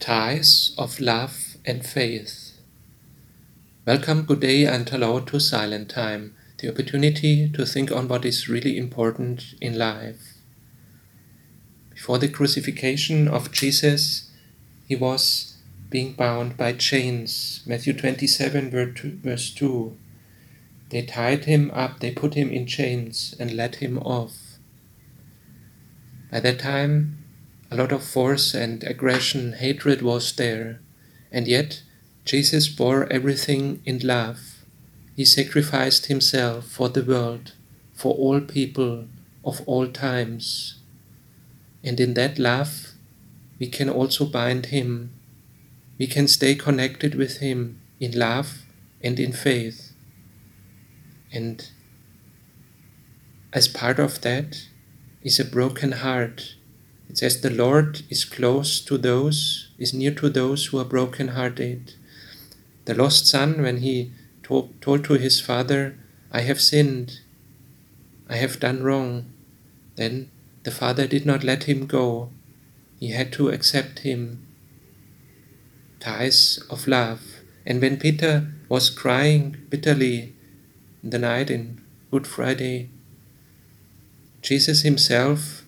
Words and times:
Ties 0.00 0.74
of 0.76 1.00
Love 1.00 1.56
and 1.64 1.86
Faith. 1.86 2.58
Welcome, 3.86 4.22
good 4.24 4.40
day, 4.40 4.66
and 4.66 4.86
hello 4.86 5.20
to 5.20 5.40
Silent 5.40 5.88
Time, 5.88 6.34
the 6.58 6.68
opportunity 6.68 7.48
to 7.48 7.64
think 7.64 7.90
on 7.90 8.08
what 8.08 8.24
is 8.26 8.48
really 8.48 8.76
important 8.76 9.54
in 9.62 9.78
life. 9.78 10.34
Before 11.90 12.18
the 12.18 12.28
crucifixion 12.28 13.28
of 13.28 13.50
Jesus, 13.50 14.30
he 14.86 14.96
was 14.96 15.56
being 15.88 16.12
bound 16.12 16.58
by 16.58 16.72
chains. 16.72 17.62
Matthew 17.64 17.94
27, 17.94 18.70
verse 19.22 19.50
2. 19.54 19.96
They 20.90 21.02
tied 21.02 21.46
him 21.46 21.70
up, 21.72 22.00
they 22.00 22.10
put 22.10 22.34
him 22.34 22.50
in 22.50 22.66
chains, 22.66 23.34
and 23.38 23.52
let 23.52 23.76
him 23.76 23.98
off. 23.98 24.58
By 26.30 26.40
that 26.40 26.58
time, 26.58 27.23
a 27.74 27.76
lot 27.76 27.90
of 27.90 28.04
force 28.04 28.54
and 28.54 28.84
aggression, 28.84 29.54
hatred 29.54 30.00
was 30.00 30.32
there. 30.36 30.78
And 31.32 31.48
yet, 31.48 31.82
Jesus 32.24 32.68
bore 32.68 33.12
everything 33.12 33.82
in 33.84 33.98
love. 33.98 34.64
He 35.16 35.24
sacrificed 35.24 36.06
himself 36.06 36.66
for 36.66 36.88
the 36.88 37.02
world, 37.02 37.52
for 37.92 38.14
all 38.14 38.40
people 38.40 39.06
of 39.44 39.60
all 39.66 39.88
times. 39.88 40.78
And 41.82 41.98
in 41.98 42.14
that 42.14 42.38
love, 42.38 42.92
we 43.58 43.66
can 43.66 43.90
also 43.90 44.24
bind 44.24 44.66
him. 44.66 45.12
We 45.98 46.06
can 46.06 46.28
stay 46.28 46.54
connected 46.54 47.16
with 47.16 47.38
him 47.38 47.80
in 47.98 48.16
love 48.16 48.62
and 49.02 49.18
in 49.18 49.32
faith. 49.32 49.92
And 51.32 51.68
as 53.52 53.66
part 53.66 53.98
of 53.98 54.20
that 54.20 54.68
is 55.24 55.40
a 55.40 55.44
broken 55.44 55.90
heart 55.90 56.54
it 57.14 57.18
says, 57.18 57.42
The 57.42 57.50
Lord 57.50 58.02
is 58.10 58.24
close 58.24 58.80
to 58.80 58.98
those, 58.98 59.68
is 59.78 59.94
near 59.94 60.12
to 60.14 60.28
those 60.28 60.66
who 60.66 60.80
are 60.80 60.84
broken-hearted. 60.84 61.94
The 62.86 62.94
lost 62.94 63.28
son, 63.28 63.62
when 63.62 63.76
he 63.76 64.10
told, 64.42 64.82
told 64.82 65.04
to 65.04 65.14
his 65.14 65.40
father, 65.40 65.96
I 66.32 66.40
have 66.40 66.60
sinned, 66.60 67.20
I 68.28 68.34
have 68.34 68.58
done 68.58 68.82
wrong, 68.82 69.32
then 69.94 70.28
the 70.64 70.72
father 70.72 71.06
did 71.06 71.24
not 71.24 71.44
let 71.44 71.64
him 71.64 71.86
go. 71.86 72.30
He 72.98 73.12
had 73.12 73.32
to 73.34 73.48
accept 73.50 74.00
him. 74.00 74.48
Ties 76.00 76.58
of 76.68 76.88
love. 76.88 77.20
And 77.64 77.80
when 77.80 77.96
Peter 77.96 78.48
was 78.68 78.90
crying 78.90 79.58
bitterly 79.68 80.34
in 81.00 81.10
the 81.10 81.20
night 81.20 81.48
in 81.48 81.80
Good 82.10 82.26
Friday, 82.26 82.90
Jesus 84.42 84.82
himself 84.82 85.63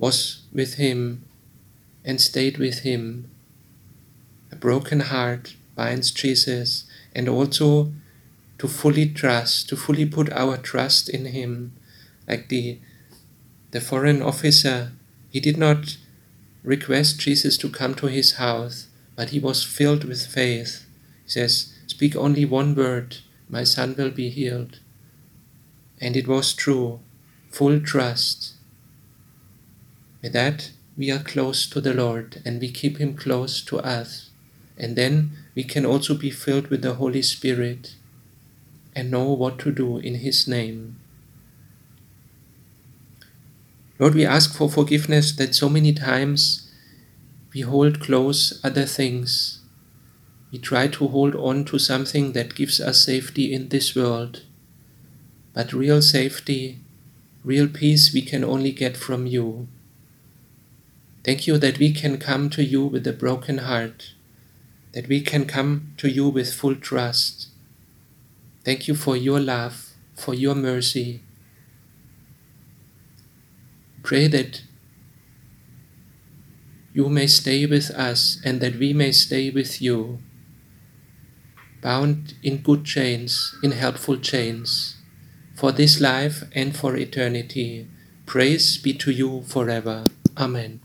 was 0.00 0.40
with 0.50 0.74
him 0.74 1.22
and 2.04 2.20
stayed 2.20 2.56
with 2.56 2.80
him. 2.80 3.30
A 4.50 4.56
broken 4.56 5.00
heart 5.00 5.54
binds 5.76 6.10
Jesus, 6.10 6.84
and 7.14 7.28
also 7.28 7.92
to 8.58 8.66
fully 8.66 9.08
trust, 9.08 9.68
to 9.68 9.76
fully 9.76 10.06
put 10.06 10.32
our 10.32 10.56
trust 10.56 11.08
in 11.08 11.26
him. 11.26 11.72
Like 12.26 12.48
the, 12.48 12.78
the 13.70 13.80
foreign 13.80 14.22
officer, 14.22 14.92
he 15.28 15.38
did 15.38 15.58
not 15.58 15.98
request 16.64 17.20
Jesus 17.20 17.56
to 17.58 17.68
come 17.68 17.94
to 17.96 18.06
his 18.06 18.32
house, 18.32 18.88
but 19.16 19.30
he 19.30 19.38
was 19.38 19.62
filled 19.62 20.04
with 20.04 20.26
faith. 20.26 20.86
He 21.24 21.30
says, 21.30 21.74
Speak 21.86 22.16
only 22.16 22.44
one 22.44 22.74
word, 22.74 23.18
my 23.48 23.64
son 23.64 23.94
will 23.96 24.10
be 24.10 24.30
healed. 24.30 24.80
And 26.00 26.16
it 26.16 26.26
was 26.26 26.54
true, 26.54 27.00
full 27.50 27.80
trust. 27.80 28.54
With 30.22 30.32
that, 30.34 30.70
we 30.96 31.10
are 31.10 31.18
close 31.18 31.66
to 31.70 31.80
the 31.80 31.94
Lord 31.94 32.42
and 32.44 32.60
we 32.60 32.70
keep 32.70 32.98
Him 32.98 33.16
close 33.16 33.62
to 33.62 33.78
us. 33.78 34.30
And 34.76 34.96
then 34.96 35.32
we 35.54 35.64
can 35.64 35.86
also 35.86 36.14
be 36.14 36.30
filled 36.30 36.68
with 36.68 36.82
the 36.82 36.94
Holy 36.94 37.22
Spirit 37.22 37.94
and 38.94 39.10
know 39.10 39.32
what 39.32 39.58
to 39.60 39.72
do 39.72 39.98
in 39.98 40.16
His 40.16 40.46
name. 40.48 40.96
Lord, 43.98 44.14
we 44.14 44.24
ask 44.24 44.54
for 44.54 44.70
forgiveness 44.70 45.32
that 45.32 45.54
so 45.54 45.68
many 45.68 45.92
times 45.92 46.70
we 47.52 47.60
hold 47.62 48.00
close 48.00 48.58
other 48.64 48.86
things. 48.86 49.60
We 50.50 50.58
try 50.58 50.88
to 50.88 51.08
hold 51.08 51.34
on 51.34 51.64
to 51.66 51.78
something 51.78 52.32
that 52.32 52.54
gives 52.54 52.80
us 52.80 53.04
safety 53.04 53.52
in 53.52 53.68
this 53.68 53.94
world. 53.94 54.42
But 55.52 55.72
real 55.72 56.00
safety, 56.00 56.78
real 57.44 57.68
peace 57.68 58.12
we 58.14 58.22
can 58.22 58.42
only 58.42 58.72
get 58.72 58.96
from 58.96 59.26
you. 59.26 59.68
Thank 61.22 61.46
you 61.46 61.58
that 61.58 61.78
we 61.78 61.92
can 61.92 62.16
come 62.16 62.48
to 62.50 62.64
you 62.64 62.84
with 62.84 63.06
a 63.06 63.12
broken 63.12 63.58
heart, 63.58 64.14
that 64.92 65.06
we 65.06 65.20
can 65.20 65.44
come 65.44 65.92
to 65.98 66.08
you 66.08 66.28
with 66.28 66.54
full 66.54 66.74
trust. 66.74 67.48
Thank 68.64 68.88
you 68.88 68.94
for 68.94 69.16
your 69.16 69.38
love, 69.38 69.90
for 70.14 70.34
your 70.34 70.54
mercy. 70.54 71.22
Pray 74.02 74.28
that 74.28 74.62
you 76.94 77.08
may 77.08 77.26
stay 77.26 77.66
with 77.66 77.90
us 77.90 78.40
and 78.44 78.60
that 78.60 78.76
we 78.76 78.92
may 78.92 79.12
stay 79.12 79.50
with 79.50 79.80
you, 79.80 80.18
bound 81.82 82.34
in 82.42 82.58
good 82.58 82.84
chains, 82.84 83.54
in 83.62 83.72
helpful 83.72 84.16
chains, 84.16 84.96
for 85.54 85.70
this 85.70 86.00
life 86.00 86.44
and 86.54 86.74
for 86.74 86.96
eternity. 86.96 87.86
Praise 88.24 88.78
be 88.78 88.94
to 88.94 89.10
you 89.10 89.42
forever. 89.42 90.04
Amen. 90.36 90.80